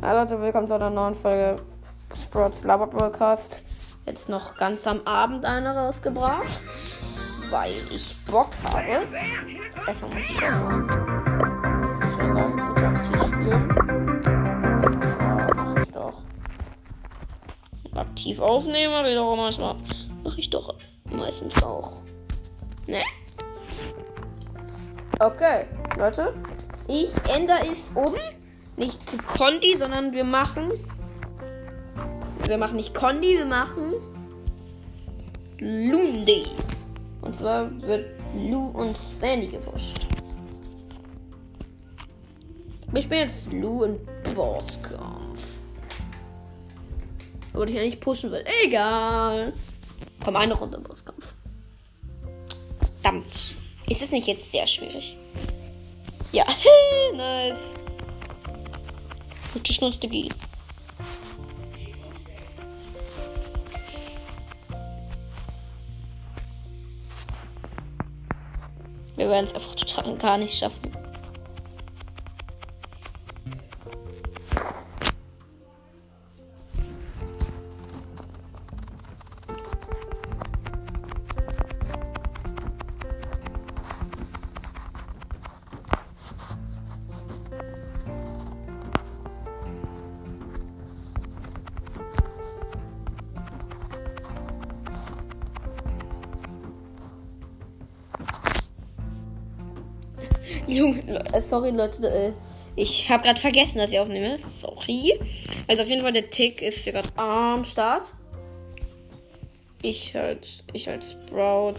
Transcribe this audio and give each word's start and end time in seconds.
Hallo 0.00 0.20
Leute, 0.20 0.40
willkommen 0.40 0.68
zu 0.68 0.74
einer 0.74 0.90
neuen 0.90 1.16
Folge 1.16 1.56
Sprouts 2.14 2.62
Lava 2.62 2.86
Broadcast. 2.86 3.62
Jetzt 4.06 4.28
noch 4.28 4.56
ganz 4.56 4.86
am 4.86 5.04
Abend 5.04 5.44
eine 5.44 5.74
rausgebracht, 5.74 6.46
weil 7.50 7.72
ich 7.90 8.16
Bock 8.24 8.50
habe. 8.62 9.02
Erstmal 9.88 10.12
muss 10.12 10.20
ich 10.30 10.40
auch 10.44 10.70
aktiv 12.84 13.22
spielen. 13.26 13.68
Mach 15.56 15.76
ich 15.82 15.90
doch. 15.90 16.22
Aktiv 17.96 18.40
aufnehmen, 18.40 18.94
aber 18.94 19.08
wiederum 19.08 19.36
manchmal 19.36 19.74
mache 20.22 20.38
ich 20.38 20.48
doch 20.48 20.76
meistens 21.10 21.60
auch. 21.60 21.94
Ne? 22.86 23.02
Okay, 25.18 25.64
Leute. 25.98 26.34
Ich 26.86 27.16
ändere 27.36 27.62
es 27.62 27.94
um. 27.96 28.14
Nicht 28.78 29.10
zu 29.10 29.18
Kondi, 29.18 29.74
sondern 29.76 30.12
wir 30.12 30.24
machen. 30.24 30.70
Wir 32.46 32.58
machen 32.58 32.76
nicht 32.76 32.94
Kondi, 32.94 33.36
wir 33.36 33.44
machen. 33.44 33.94
Lundi. 35.58 36.46
Und 37.20 37.34
zwar 37.34 37.70
wird 37.82 38.06
Lu 38.34 38.68
und 38.68 38.96
Sandy 38.96 39.48
gepusht. 39.48 40.06
Ich 42.94 43.08
bin 43.08 43.18
jetzt 43.18 43.52
Lu 43.52 43.84
im 43.84 43.98
Bosskampf. 44.34 45.46
Würde 47.52 47.72
ich 47.72 47.78
ja 47.78 47.84
nicht 47.84 48.00
pushen 48.00 48.30
will. 48.30 48.44
Egal. 48.64 49.52
Komm, 50.24 50.36
eine 50.36 50.54
Runde 50.54 50.78
Bosskampf. 50.78 51.26
Verdammt. 53.02 53.56
Ist 53.88 54.02
es 54.02 54.10
nicht 54.10 54.26
jetzt 54.26 54.50
sehr 54.52 54.66
schwierig? 54.66 55.16
Ja, 56.32 56.44
nice. 57.14 57.58
Gute 59.58 59.80
Nostalgie. 59.80 60.28
Wir 69.16 69.28
werden 69.28 69.46
es 69.46 69.54
einfach 69.54 69.74
total 69.74 70.16
gar 70.16 70.38
nicht 70.38 70.56
schaffen. 70.56 71.07
Junge, 100.68 101.24
äh, 101.32 101.40
sorry 101.40 101.70
Leute, 101.70 102.06
äh, 102.06 102.32
ich 102.76 103.10
habe 103.10 103.24
gerade 103.24 103.40
vergessen, 103.40 103.78
dass 103.78 103.90
ich 103.90 103.98
aufnehme. 103.98 104.36
Sorry. 104.38 105.18
Also 105.66 105.82
auf 105.82 105.88
jeden 105.88 106.02
Fall 106.02 106.12
der 106.12 106.28
Tick 106.28 106.62
ist 106.62 106.78
hier 106.78 106.92
gerade 106.92 107.08
am 107.16 107.64
Start. 107.64 108.12
Ich 109.82 110.14
halt, 110.14 110.62
ich 110.74 110.88
als 110.88 111.12
Sprout, 111.12 111.76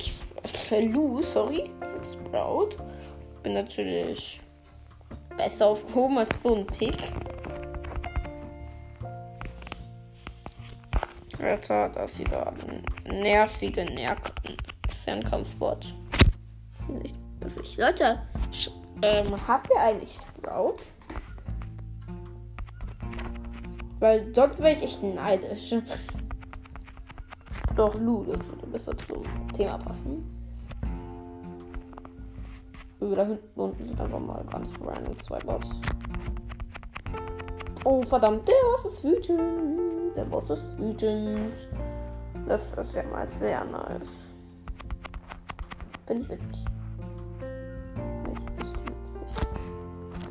äh, 0.72 0.82
Lu, 0.82 1.22
sorry, 1.22 1.70
als 1.82 2.14
Sprout 2.14 2.70
bin 3.44 3.54
natürlich 3.54 4.40
besser 5.38 5.68
aufgehoben 5.68 6.18
als 6.18 6.42
so 6.42 6.56
ein 6.56 6.68
Tick. 6.68 6.98
Alter, 11.42 11.90
das 11.90 12.12
ist 12.14 12.20
wieder 12.20 12.48
ein 12.48 13.22
nervige 13.22 13.86
Ner 13.86 14.18
Fernkampfbot. 14.90 15.94
Leute, 17.78 18.20
ähm, 19.02 19.36
habt 19.48 19.70
ihr 19.74 19.82
eigentlich 19.82 20.14
Sprout? 20.14 20.78
Weil 24.00 24.34
sonst 24.34 24.60
wäre 24.60 24.74
ich 24.74 24.84
echt 24.84 25.04
neidisch. 25.04 25.76
Doch, 27.76 27.96
Lu, 27.96 28.24
das 28.26 28.46
würde 28.48 28.68
besser 28.68 28.98
zum 28.98 29.24
Thema 29.54 29.78
passen. 29.78 30.36
Da 33.00 33.26
hinten 33.26 33.60
unten 33.60 33.88
sind 33.88 34.00
einfach 34.00 34.20
mal 34.20 34.44
ganz 34.52 34.68
random 34.86 35.18
zwei 35.18 35.40
Bots. 35.40 35.68
Oh, 37.86 38.04
verdammt, 38.04 38.48
der 38.48 38.54
Boss 38.72 38.86
ist 38.86 39.04
wütend. 39.04 40.16
Der 40.16 40.26
Boss 40.26 40.50
ist 40.50 40.78
wütend. 40.78 41.54
Das 42.48 42.74
ist 42.74 42.96
ja 42.96 43.04
mal 43.04 43.26
sehr 43.26 43.64
nice. 43.64 44.34
Finde 46.06 46.24
ich 46.24 46.30
witzig. 46.30 46.66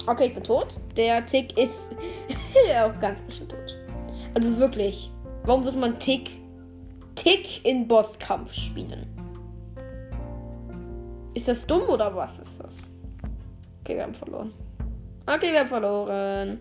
Okay, 0.08 0.28
ich 0.28 0.34
bin 0.34 0.42
tot. 0.42 0.68
Der 0.96 1.26
Tick 1.26 1.58
ist 1.58 1.90
auch 2.82 2.98
ganz 2.98 3.20
bestimmt 3.20 3.50
tot. 3.50 3.76
Also 4.32 4.56
wirklich. 4.56 5.10
Warum 5.44 5.62
sollte 5.62 5.78
man 5.78 6.00
Tick, 6.00 6.30
Tick 7.14 7.62
in 7.66 7.86
Bosskampf 7.86 8.54
spielen? 8.54 9.06
Ist 11.34 11.48
das 11.48 11.66
dumm 11.66 11.82
oder 11.90 12.16
was 12.16 12.38
ist 12.38 12.58
das? 12.58 12.76
Okay, 13.80 13.96
wir 13.96 14.04
haben 14.04 14.14
verloren. 14.14 14.54
Okay, 15.26 15.52
wir 15.52 15.60
haben 15.60 15.68
verloren. 15.68 16.60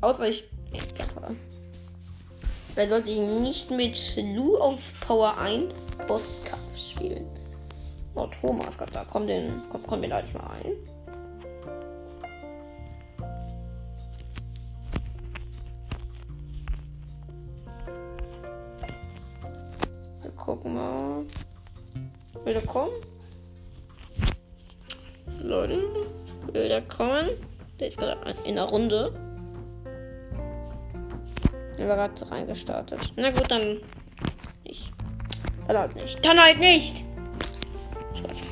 Außer 0.00 0.26
ich. 0.26 0.50
Nee, 0.72 0.80
verloren. 0.94 1.38
Weil 2.74 2.88
sollte 2.88 3.10
ich 3.10 3.18
nicht 3.18 3.70
mit 3.70 4.16
Lu 4.34 4.56
auf 4.56 4.94
Power 5.06 5.36
1 5.36 5.74
Bosskampf 6.06 6.78
spielen. 6.78 7.26
Oh, 8.14 8.26
Thomas, 8.40 8.74
da 8.94 9.04
komm, 9.04 9.26
den, 9.26 9.62
komm, 9.68 9.82
komm, 9.86 10.00
den 10.00 10.10
ich 10.26 10.32
mal 10.32 10.50
ein. 10.64 10.97
Gucken 20.48 20.72
mal. 20.72 21.26
Will 22.44 22.54
der 22.54 22.62
kommen? 22.62 22.92
Leute, 25.42 25.82
will 26.50 26.68
der 26.70 26.80
kommen? 26.80 27.28
Der 27.78 27.88
ist 27.88 27.98
gerade 27.98 28.34
in 28.46 28.54
der 28.54 28.64
Runde. 28.64 29.12
Er 31.78 31.88
war 31.90 31.96
gerade 31.96 32.30
reingestartet. 32.30 33.12
Na 33.16 33.30
gut, 33.30 33.50
dann 33.50 33.82
nicht. 34.64 34.90
Dann 35.66 35.78
halt 35.78 35.94
nicht. 35.94 36.24
Dann 36.24 36.40
halt 36.40 36.58
nicht! 36.58 37.04
Spaß. 38.14 38.42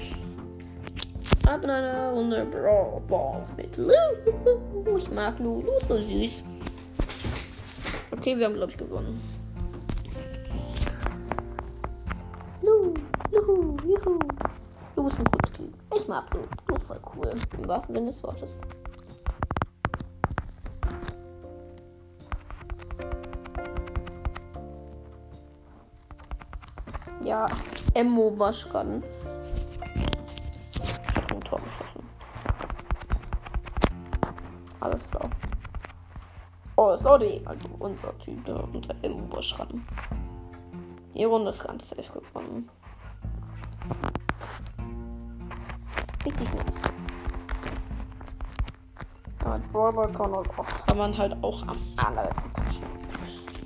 Ab 1.46 1.64
in 1.64 1.70
einer 1.70 2.10
Runde 2.10 2.44
Brawl 2.44 3.00
Ball 3.08 3.46
mit 3.56 3.74
Lu. 3.78 3.90
Ich 4.98 5.10
mag 5.10 5.38
Lu. 5.38 5.62
Lu 5.62 5.72
ist 5.80 5.88
so 5.88 5.96
süß. 5.96 6.42
Okay, 8.10 8.36
wir 8.36 8.44
haben, 8.44 8.54
glaube 8.54 8.72
ich, 8.72 8.76
gewonnen. 8.76 9.35
Juhu, 13.36 13.76
juhu. 13.84 14.18
Du 14.94 15.04
bist 15.04 15.18
ein 15.18 15.24
cooles 15.26 15.52
Typ. 15.52 15.74
Ich 15.94 16.08
mag 16.08 16.30
du. 16.30 16.38
Du 16.38 16.74
bist 16.74 16.86
voll 16.86 17.00
cool. 17.14 17.30
Im 17.58 17.68
wahrsten 17.68 17.94
Sinne 17.94 18.06
des 18.06 18.22
Wortes. 18.22 18.60
Ja, 27.22 27.46
Emmo 27.92 28.32
Waschkan. 28.38 29.02
Hat 31.14 31.30
ein 31.30 31.40
Tor 31.42 31.60
geschossen. 31.60 32.08
Alles 34.80 35.10
klar. 35.10 35.28
Oh, 36.76 36.96
sorry. 36.96 37.42
Also 37.44 37.68
unser 37.80 38.18
Typ 38.18 38.48
unser 38.72 38.94
Emmo 39.02 39.30
Waschkan. 39.36 39.86
Die 41.12 41.24
Runde 41.24 41.50
ist 41.50 41.62
ganz 41.62 41.90
safe 41.90 42.18
gefunden. 42.18 42.70
Richtig 46.24 46.54
nice. 46.54 46.72
Ja, 49.44 49.58
Brawler 49.72 50.08
kann, 50.08 50.32
kann 50.86 50.98
man 50.98 51.16
halt 51.16 51.36
auch 51.42 51.62
am 51.62 51.78
allerbesten 51.96 52.52
pushen. 52.52 52.86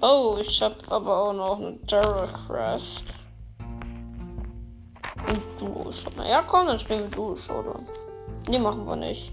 Oh, 0.03 0.39
ich 0.41 0.63
hab 0.63 0.91
aber 0.91 1.17
auch 1.17 1.33
noch 1.33 1.59
eine 1.59 1.81
Terror 1.87 2.27
Crest. 2.27 3.05
Und 5.29 5.43
Duo 5.59 5.93
Showdown. 5.93 6.27
Ja, 6.27 6.43
komm, 6.43 6.67
dann 6.67 6.79
spielen 6.79 7.03
wir 7.03 7.11
Duo 7.11 7.37
Showdown. 7.37 7.87
Nee, 8.49 8.59
machen 8.59 8.87
wir 8.87 8.97
nicht. 8.97 9.33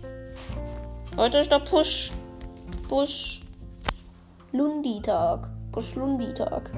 Heute 1.16 1.40
ist 1.40 1.52
der 1.52 1.60
Push. 1.60 2.12
Push. 2.88 3.42
Lundi-Tag. 4.52 5.50
Push 5.72 5.96
Lundi-Tag. 5.96 6.72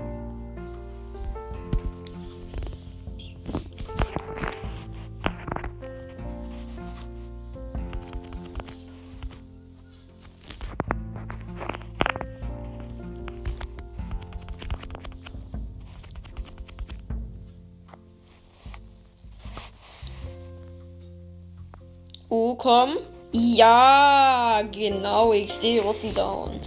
Komm. 22.60 22.98
Ja, 23.32 24.62
genau. 24.70 25.32
XD 25.32 25.80
Rossi 25.82 26.14
down. 26.14 26.60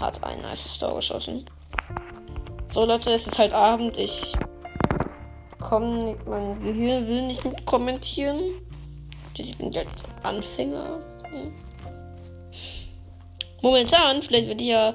Hat 0.00 0.22
ein 0.22 0.42
nice 0.42 0.78
Tor 0.78 0.94
geschossen. 0.94 1.44
So, 2.72 2.84
Leute, 2.84 3.10
es 3.10 3.26
ist 3.26 3.36
halt 3.36 3.52
Abend. 3.52 3.98
Ich 3.98 4.32
komme, 5.58 6.16
mein 6.24 6.62
Gehirn 6.62 7.08
will 7.08 7.22
nicht 7.22 7.44
mit 7.44 7.66
kommentieren. 7.66 8.40
Ich 9.36 9.58
bin 9.58 9.72
jetzt 9.72 9.96
Anfänger. 10.22 11.00
Momentan, 13.60 14.22
vielleicht 14.22 14.46
wird 14.46 14.60
ich 14.60 14.68
ja 14.68 14.94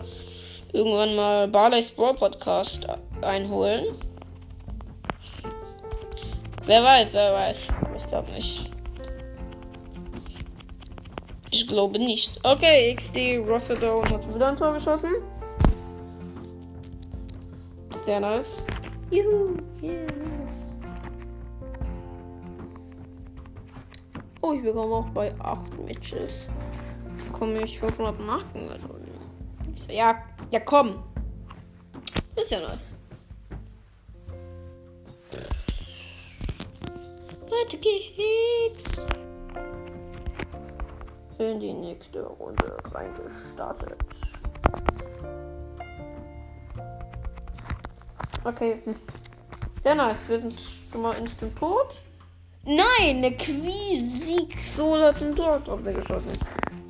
irgendwann 0.72 1.18
mal 1.18 1.50
Barley's 1.50 1.90
Brawl 1.90 2.14
Podcast 2.14 2.88
einholen. 3.22 3.84
Wer 6.64 6.82
weiß, 6.82 7.10
wer 7.12 7.34
weiß. 7.34 7.58
Ich 7.98 8.08
glaube 8.08 8.32
nicht. 8.32 8.75
Ich 11.56 11.66
glaube 11.66 11.98
nicht. 12.00 12.38
Okay, 12.44 12.94
XD 12.96 13.48
Rossadon 13.50 14.04
hat 14.10 14.36
wieder 14.36 14.50
ein 14.50 14.58
Tor 14.58 14.74
geschossen. 14.74 15.10
Sehr 17.92 18.20
nice. 18.20 18.66
Juhu. 19.10 19.56
Yeah. 19.82 20.06
Oh, 24.42 24.52
ich 24.52 24.64
bekomme 24.64 24.96
auch 24.96 25.06
bei 25.12 25.34
8 25.40 25.80
Matches. 25.86 26.40
Komme 27.32 27.64
ich 27.64 27.80
500 27.80 28.20
Marken. 28.20 28.70
Also, 28.70 28.90
ja, 29.90 30.18
ja, 30.52 30.60
komm. 30.60 31.04
Ist 32.36 32.52
ja 32.52 32.60
nice. 32.60 32.96
Weiter 37.50 37.78
geht's. 37.78 39.02
In 41.38 41.60
die 41.60 41.74
nächste 41.74 42.24
Runde 42.24 42.78
reingestartet. 42.94 44.00
Okay. 48.46 48.78
Sehr 49.82 49.96
nice. 49.96 50.18
Wir 50.28 50.40
sind 50.40 50.58
schon 50.92 51.02
mal 51.02 51.14
instant 51.14 51.58
tot. 51.58 52.02
Nein, 52.64 53.18
eine 53.18 53.32
Quisi 53.32 54.48
Sol 54.58 55.02
hat 55.04 55.22
ein 55.22 55.36
Tor 55.36 55.62
auf 55.68 55.84
der 55.84 55.94
geschossen. 55.94 56.40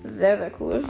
Sehr, 0.03 0.37
sehr 0.37 0.51
cool. 0.59 0.87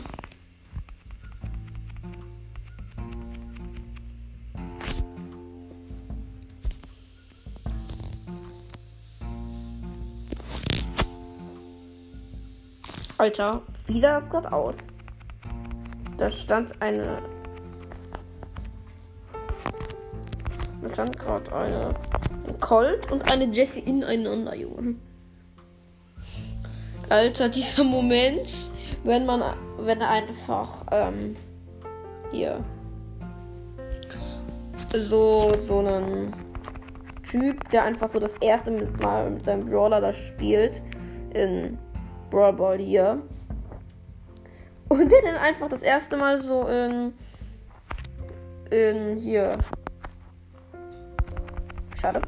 Alter, 13.18 13.62
wie 13.86 13.98
sah 13.98 14.16
das 14.16 14.28
gerade 14.28 14.52
aus? 14.52 14.88
Da 16.18 16.30
stand 16.30 16.82
eine. 16.82 17.22
Da 20.82 20.88
stand 20.90 21.18
gerade 21.18 21.50
eine. 21.54 21.94
Ein 22.46 22.60
Colt 22.60 23.10
und 23.10 23.30
eine 23.30 23.44
Jessie 23.46 23.80
ineinander, 23.80 24.54
Junge. 24.54 24.96
Alter, 27.08 27.48
dieser 27.48 27.84
Moment, 27.84 28.70
wenn 29.04 29.24
man. 29.24 29.42
Wenn 29.78 30.02
einfach. 30.02 30.84
Ähm, 30.92 31.36
hier. 32.30 32.62
So, 34.94 35.50
so 35.66 35.78
einen 35.78 36.34
Typ, 37.22 37.70
der 37.70 37.84
einfach 37.84 38.08
so 38.08 38.20
das 38.20 38.36
erste 38.36 38.72
Mal 39.00 39.30
mit 39.30 39.46
seinem 39.46 39.64
Brawler 39.64 40.02
da 40.02 40.12
spielt. 40.12 40.82
In 41.32 41.78
Brawl 42.30 42.52
Ball 42.52 42.78
hier. 42.78 43.22
Und 44.88 45.10
der 45.10 45.22
dann 45.22 45.36
einfach 45.36 45.68
das 45.68 45.82
erste 45.82 46.16
Mal 46.16 46.42
so 46.42 46.66
in. 46.66 47.12
In 48.70 49.16
hier. 49.16 49.58
Schade. 52.00 52.22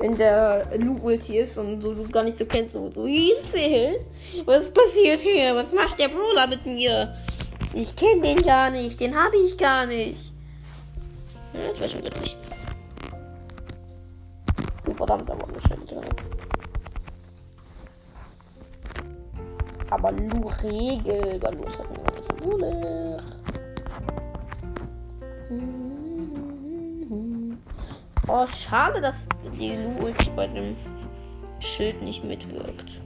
Wenn 0.00 0.16
der 0.16 0.64
Lu-Ulti 0.78 1.38
ist 1.38 1.58
und 1.58 1.82
so, 1.82 1.92
du 1.92 2.08
gar 2.08 2.22
nicht 2.22 2.38
so 2.38 2.46
kennst, 2.46 2.72
so, 2.72 2.90
so 2.94 3.06
Hilfe! 3.06 3.98
Was 4.44 4.70
passiert 4.70 5.20
hier? 5.20 5.54
Was 5.56 5.72
macht 5.72 5.98
der 5.98 6.08
Brawler 6.08 6.46
mit 6.46 6.64
mir? 6.64 7.16
Ich 7.74 7.96
kenne 7.96 8.22
den 8.22 8.42
gar 8.42 8.70
nicht, 8.70 9.00
den 9.00 9.14
habe 9.14 9.36
ich 9.36 9.58
gar 9.58 9.86
nicht. 9.86 10.32
Ja, 11.52 11.68
das 11.68 11.80
wäre 11.80 11.88
schon 11.90 12.04
witzig. 12.04 12.36
Du 14.84 14.92
verdammt, 14.92 15.30
aber 15.30 15.46
Schelle 15.60 15.84
drin. 15.84 16.37
Aber 19.90 20.12
Lu 20.12 20.46
Regel, 20.62 21.40
weil 21.40 21.54
Lu 21.54 21.66
hat 21.66 21.90
mir 21.90 22.04
ganz 22.04 22.28
wohlig. 22.42 23.22
Oh, 28.30 28.46
schade, 28.46 29.00
dass 29.00 29.26
die 29.58 29.76
Lu 29.76 30.12
bei 30.36 30.46
dem 30.46 30.76
Schild 31.60 32.02
nicht 32.02 32.22
mitwirkt. 32.22 33.00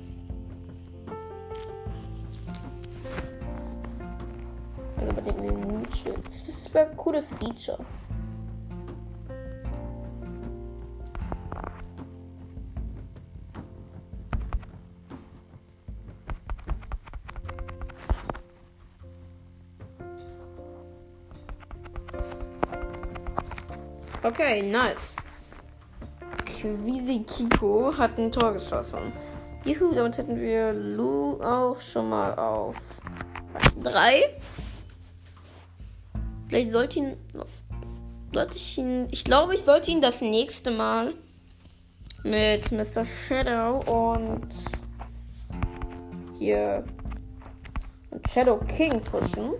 Also 4.96 5.12
bei 5.12 5.20
dem 5.20 5.40
Minutenschild. 5.40 6.19
Das 6.46 6.75
wäre 6.75 6.90
ein 6.90 6.96
cooles 6.96 7.29
Feature. 7.29 7.79
Okay, 24.24 24.62
nice. 24.70 25.16
Quisi 26.46 27.24
Kiko 27.24 27.92
hat 27.98 28.16
ein 28.19 28.30
Tor 28.30 28.52
geschossen. 28.52 29.12
Juhu, 29.64 29.92
damit 29.94 30.16
hätten 30.16 30.40
wir 30.40 30.72
Lu 30.72 31.42
auch 31.42 31.80
schon 31.80 32.08
mal 32.08 32.32
auf 32.36 33.00
3. 33.82 34.22
Vielleicht 36.48 36.70
sollte 36.70 36.98
ihn. 37.00 37.17
Sollte 38.32 38.56
ich 38.56 38.79
ihn. 38.79 39.08
Ich 39.10 39.24
glaube, 39.24 39.55
ich 39.55 39.62
sollte 39.62 39.91
ihn 39.91 40.00
das 40.00 40.20
nächste 40.20 40.70
Mal 40.70 41.14
mit 42.22 42.70
Mr. 42.70 43.05
Shadow 43.05 43.81
und 43.91 44.46
hier 46.38 46.84
und 48.10 48.29
Shadow 48.29 48.58
King 48.69 49.00
pushen. 49.00 49.50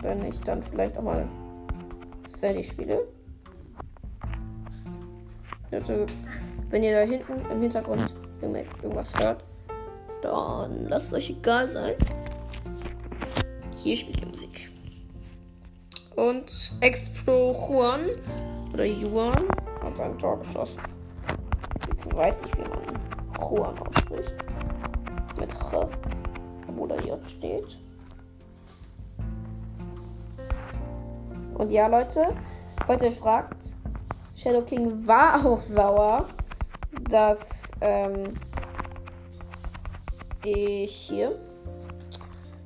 Wenn 0.00 0.24
ich 0.24 0.40
dann 0.40 0.64
vielleicht 0.64 0.98
auch 0.98 1.02
mal 1.02 1.28
Sandy 2.38 2.64
spiele. 2.64 3.06
Also, 5.72 6.06
wenn 6.70 6.82
ihr 6.82 6.92
da 6.92 7.10
hinten 7.10 7.50
im 7.50 7.62
Hintergrund 7.62 8.14
irgendwas 8.42 9.12
hört, 9.18 9.42
dann 10.22 10.88
lasst 10.88 11.08
es 11.08 11.14
euch 11.14 11.30
egal 11.30 11.70
sein. 11.70 11.94
Hier 13.76 13.96
spielt 13.96 14.20
die 14.20 14.26
Musik. 14.26 14.70
Und 16.16 16.74
Explo 16.80 17.52
Juan 17.52 18.00
oder 18.72 18.84
Juan 18.84 19.32
hat 19.82 19.98
ein 19.98 20.18
Tor 20.18 20.38
geschossen. 20.38 20.78
Ich 22.06 22.14
weiß 22.14 22.42
nicht, 22.42 22.58
wie 22.58 22.68
man 22.68 23.50
Juan 23.50 23.78
ausspricht. 23.78 24.34
Mit 25.38 25.52
obwohl 26.68 26.88
da 26.88 26.96
J 26.96 27.18
steht. 27.26 27.78
Und 31.54 31.72
ja, 31.72 31.86
Leute, 31.86 32.26
heute 32.86 33.10
fragt, 33.10 33.76
Shadow 34.42 34.62
King 34.62 35.06
war 35.06 35.46
auch 35.46 35.58
sauer, 35.58 36.28
dass 37.08 37.70
ähm, 37.80 38.24
ich 40.44 40.92
hier, 40.92 41.38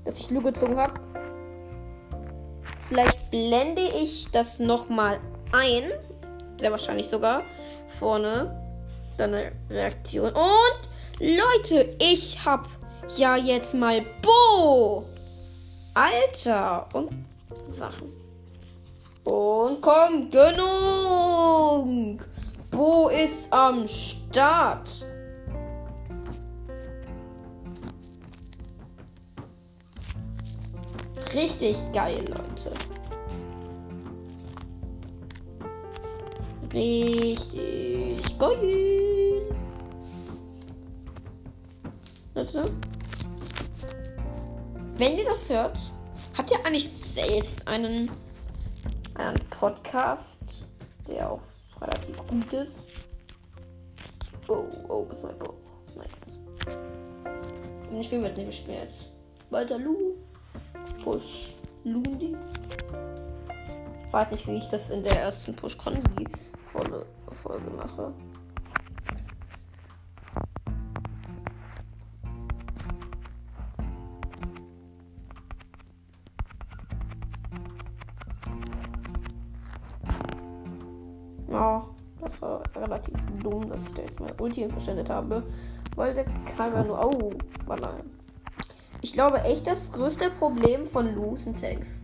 dass 0.04 0.20
ich 0.20 0.30
Lu 0.30 0.40
gezogen 0.40 0.78
habe. 0.78 0.94
Vielleicht 2.80 3.30
blende 3.30 3.82
ich 3.82 4.30
das 4.30 4.58
nochmal 4.58 5.20
ein. 5.52 5.90
Sehr 6.58 6.70
wahrscheinlich 6.70 7.08
sogar. 7.08 7.42
Vorne. 7.88 8.62
Deine 9.18 9.52
Reaktion. 9.68 10.32
Und 10.32 10.88
Leute, 11.18 11.94
ich 12.00 12.42
hab 12.42 12.68
ja 13.16 13.36
jetzt 13.36 13.74
mal 13.74 14.00
Bo. 14.22 15.04
Alter. 15.92 16.88
Und 16.94 17.10
Sachen. 17.70 18.25
Und 19.26 19.80
komm, 19.80 20.30
Gönnung! 20.30 22.20
Bo 22.70 23.08
ist 23.08 23.52
am 23.52 23.88
Start. 23.88 25.04
Richtig 31.34 31.76
geil, 31.92 32.24
Leute. 32.28 32.72
Richtig 36.72 38.38
geil. 38.38 39.42
Leute, 42.32 42.62
wenn 44.96 45.18
ihr 45.18 45.24
das 45.24 45.50
hört, 45.50 45.78
habt 46.38 46.52
ihr 46.52 46.64
eigentlich 46.64 46.88
selbst 47.12 47.66
einen 47.66 48.08
Podcast, 49.58 50.66
der 51.08 51.30
auch 51.30 51.40
relativ 51.80 52.18
gut 52.26 52.52
ist? 52.52 52.90
Oh, 54.48 54.66
oh, 54.88 55.06
ist 55.10 55.24
mein 55.24 55.38
Bow. 55.38 55.54
Nice. 55.96 56.38
Und 57.90 57.98
ich 57.98 58.06
spiele 58.06 58.22
mit 58.22 58.36
dem 58.36 58.52
Spiel 58.52 58.74
jetzt. 58.74 59.10
Weiter 59.48 59.78
Lu. 59.78 60.16
Push. 61.02 61.54
Lundi. 61.84 62.36
Ich 64.06 64.12
weiß 64.12 64.30
nicht, 64.32 64.46
wie 64.46 64.58
ich 64.58 64.68
das 64.68 64.90
in 64.90 65.02
der 65.02 65.20
ersten 65.20 65.54
Push 65.56 65.78
Kongi 65.78 66.28
volle 66.62 67.06
Folge 67.32 67.70
mache. 67.70 68.12
Mal 84.26 84.34
Ulti 84.40 84.68
verschwendet 84.68 85.10
habe. 85.10 85.42
Weil 85.94 86.14
der 86.14 86.24
Karl 86.56 86.84
nur. 86.84 87.04
Oh, 87.04 87.32
nein. 87.68 88.10
Ich 89.02 89.12
glaube 89.12 89.40
echt, 89.42 89.66
das 89.66 89.92
größte 89.92 90.30
Problem 90.30 90.84
von 90.84 91.14
sind 91.38 91.60
Tanks. 91.60 92.02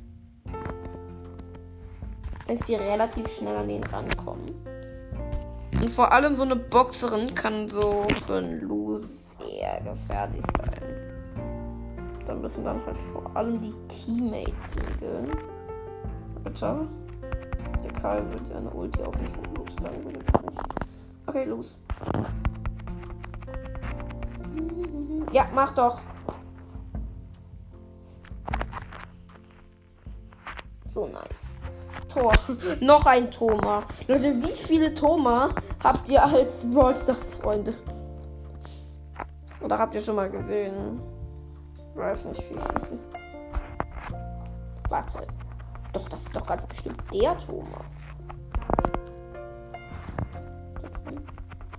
Tanks, 2.47 2.65
die 2.67 2.75
relativ 2.75 3.29
schnell 3.29 3.57
an 3.57 3.69
den 3.69 3.85
rankommen. 3.85 4.55
Und 5.81 5.91
vor 5.91 6.13
allem 6.13 6.37
so 6.37 6.43
eine 6.43 6.57
Boxerin 6.57 7.35
kann 7.35 7.67
so 7.67 8.07
für 8.25 8.37
einen 8.37 8.61
Lu 8.61 9.01
sehr 9.41 9.81
gefährlich 9.81 10.45
sein. 10.59 10.83
Da 12.27 12.35
müssen 12.35 12.65
dann 12.65 12.85
halt 12.87 13.01
vor 13.01 13.25
allem 13.35 13.61
die 13.61 13.75
Teammates 13.89 14.75
liegen. 14.77 15.33
Bitte. 16.45 16.87
Der 17.83 17.93
Karl 18.01 18.31
wird 18.31 18.49
ja 18.49 18.59
eine 18.59 18.71
Ulti 18.71 19.03
auf 19.03 19.21
mich 19.21 19.33
nicht. 20.13 20.42
Okay, 21.33 21.45
los. 21.45 21.79
Ja, 25.33 25.47
mach 25.55 25.75
doch. 25.75 25.99
So 30.91 31.07
nice. 31.07 31.59
Tor. 32.13 32.35
Noch 32.81 33.07
ein 33.07 33.31
Thoma. 33.31 33.83
Leute, 34.09 34.43
wie 34.43 34.53
viele 34.53 34.93
Thoma 34.93 35.55
habt 35.83 36.07
ihr 36.11 36.23
als 36.23 36.71
Brawl 36.71 36.95
Stars 36.95 37.39
Freunde? 37.39 37.73
Oder 39.63 39.79
habt 39.79 39.95
ihr 39.95 40.03
schon 40.03 40.17
mal 40.17 40.29
gesehen? 40.29 41.01
Weiß 41.95 42.27
nicht 42.27 42.43
wie 42.51 42.61
viele. 42.61 42.99
Warte. 44.91 45.27
Doch, 45.95 46.11
das 46.11 46.25
ist 46.25 46.37
doch 46.37 46.45
ganz 46.45 46.67
bestimmt 46.67 47.03
der 47.11 47.39
Thoma. 47.39 47.87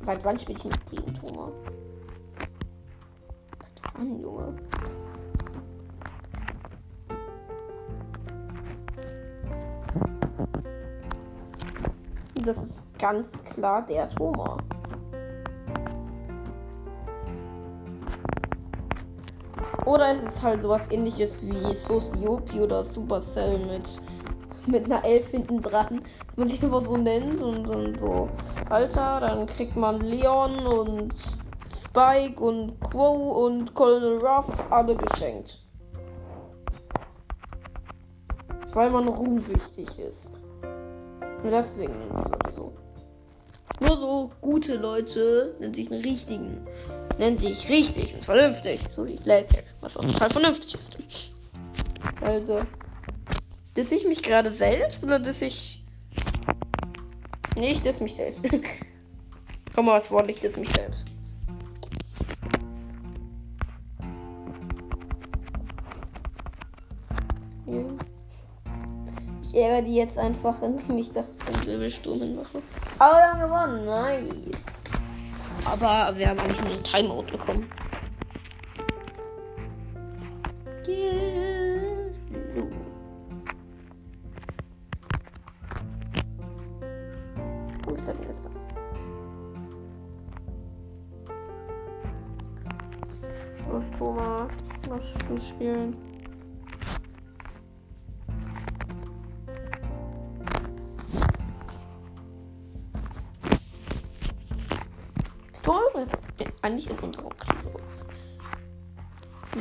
Seit 0.06 0.26
wann 0.26 0.38
spiele 0.38 0.58
ich 0.58 0.66
mit 0.66 1.18
Thoma? 1.18 1.50
Seit 3.62 3.94
wann, 3.96 4.20
Junge? 4.20 4.56
Das 12.44 12.62
ist 12.62 13.00
ganz 13.00 13.46
klar 13.46 13.86
der 13.86 14.10
Thoma. 14.10 14.58
Oder 19.86 20.12
es 20.12 20.24
ist 20.24 20.44
halt 20.44 20.62
sowas 20.62 20.92
ähnliches 20.92 21.48
wie 21.48 21.74
Sociopi 21.74 22.62
oder 22.62 22.84
Supercell 22.84 23.60
mit, 23.60 24.02
mit 24.68 24.86
einer 24.86 25.04
Elf 25.04 25.30
hinten 25.30 25.62
dran, 25.62 26.02
dass 26.28 26.38
man 26.38 26.50
sich 26.50 26.64
einfach 26.64 26.82
so 26.82 26.98
nennt 26.98 27.42
und 27.42 27.68
dann 27.70 27.98
so, 27.98 28.30
Alter, 28.70 29.20
dann 29.22 29.48
kriegt 29.48 29.76
man 29.76 30.02
Leon 30.02 30.66
und 30.68 31.14
Spike 31.76 32.42
und 32.42 32.80
Quo 32.80 33.46
und 33.46 33.74
Colonel 33.74 34.18
Ruff 34.18 34.72
alle 34.72 34.96
geschenkt. 34.96 35.60
Weil 38.74 38.90
man 38.90 39.08
ruhmsüchtig 39.08 39.88
ist. 40.00 40.32
Und 41.44 41.52
deswegen 41.52 41.96
so. 42.56 42.74
Nur 43.80 43.98
so 43.98 44.32
gute 44.42 44.76
Leute 44.76 45.56
nennen 45.60 45.74
sich 45.74 45.92
einen 45.92 46.02
richtigen 46.02 46.66
nennt 47.18 47.42
sich 47.42 47.70
richtig 47.70 48.14
und 48.14 48.26
vernünftig. 48.26 48.80
So 48.96 49.06
wie 49.06 49.20
Lelkek, 49.24 49.66
was 49.82 49.98
auch 49.98 50.06
total 50.06 50.30
vernünftig 50.30 50.76
ist. 50.76 50.98
Also, 52.22 52.62
diss 53.76 53.92
ich 53.92 54.06
mich 54.06 54.22
gerade 54.22 54.52
selbst 54.52 55.04
oder 55.04 55.20
diss 55.20 55.42
ich. 55.42 55.84
Nee, 57.56 57.72
ich 57.72 57.82
diss 57.82 58.00
mich 58.00 58.16
selbst. 58.16 58.42
Komm 59.76 59.86
mal 59.86 60.00
was 60.00 60.10
Wort, 60.12 60.30
ich 60.30 60.40
diss 60.40 60.58
mich 60.58 60.70
selbst. 60.70 61.06
Ich 69.42 69.56
ärgere 69.60 69.84
die 69.84 69.96
jetzt 69.96 70.18
einfach, 70.18 70.62
indem 70.62 70.98
ich 70.98 71.12
das 71.12 71.26
zum 71.38 71.68
Wirbelsturm 71.68 72.20
hinmache. 72.20 72.62
Aber 72.98 73.18
wir 73.18 73.24
haben 73.24 73.40
gewonnen, 73.40 73.86
nice. 73.86 74.64
Aber 75.66 76.18
wir 76.18 76.30
haben 76.30 76.40
eigentlich 76.40 76.62
nur 76.62 76.74
einen 76.74 76.84
Timeout 76.84 77.24
bekommen. 77.32 77.70
Lass 94.90 95.18
uns 95.30 95.50
spielen. 95.50 95.96
eigentlich 106.64 106.90
in 106.90 106.98
unserem 107.00 107.30
Club. 107.38 107.84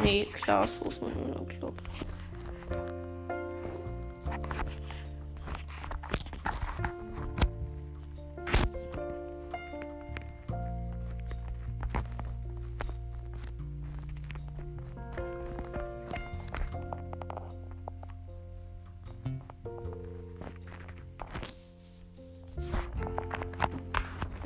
Nee, 0.03 0.25
klar, 0.25 0.67
so 0.79 0.89
ist 0.89 1.03
man 1.03 1.13
in 1.13 1.19
unserem 1.25 1.49
Club. 1.49 1.83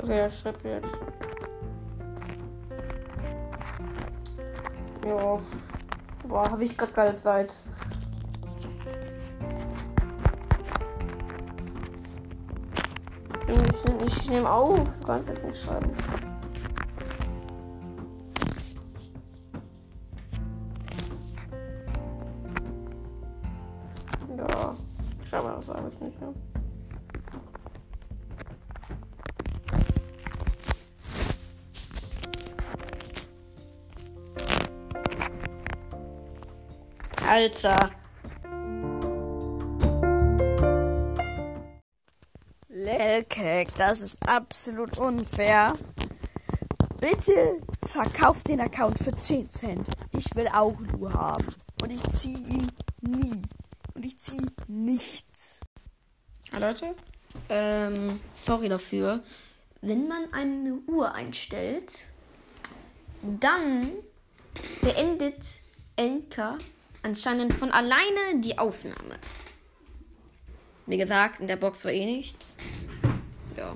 Wer 0.07 0.29
schreibt 0.29 0.63
jetzt? 0.63 0.89
Ja. 5.05 5.37
Boah, 6.29 6.49
habe 6.49 6.63
ich 6.63 6.77
gerade 6.77 6.93
keine 6.93 7.17
Zeit. 7.17 7.53
Ich 13.49 13.85
nehme 13.85 14.05
ich 14.05 14.29
nehm 14.29 14.45
auf. 14.45 15.05
Ganz 15.05 15.27
nicht 15.27 15.57
schreiben. 15.57 15.91
Ja. 24.37 24.75
Schau 25.25 25.43
mal, 25.43 25.55
das 25.57 25.65
sage 25.65 25.91
ich 25.91 25.99
nicht 25.99 26.21
mehr. 26.21 26.33
Alter. 37.37 37.91
Lelkek, 42.67 43.75
das 43.77 44.01
ist 44.01 44.27
absolut 44.27 44.97
unfair. 44.97 45.75
Bitte 46.99 47.31
verkauf 47.85 48.43
den 48.43 48.59
Account 48.59 48.97
für 48.97 49.15
10 49.15 49.51
Cent. 49.51 49.87
Ich 50.17 50.33
will 50.33 50.47
auch 50.47 50.79
Lu 50.79 51.13
haben. 51.13 51.53
Und 51.83 51.91
ich 51.91 52.01
ziehe 52.09 52.39
ihn 52.39 52.71
nie. 53.01 53.43
Und 53.93 54.03
ich 54.03 54.17
ziehe 54.17 54.47
nichts. 54.65 55.59
Ja, 56.51 56.57
Leute, 56.57 56.95
ähm, 57.49 58.19
sorry 58.47 58.67
dafür. 58.67 59.21
Wenn 59.81 60.07
man 60.07 60.33
eine 60.33 60.79
Uhr 60.87 61.13
einstellt, 61.13 62.07
dann 63.21 63.91
beendet 64.81 65.61
Enka 65.97 66.57
anscheinend 67.07 67.53
von 67.53 67.71
alleine 67.71 68.41
die 68.41 68.57
Aufnahme. 68.57 69.17
Wie 70.85 70.97
gesagt, 70.97 71.39
in 71.39 71.47
der 71.47 71.55
Box 71.55 71.85
war 71.85 71.91
eh 71.91 72.05
nichts. 72.05 72.53
Ja. 73.55 73.75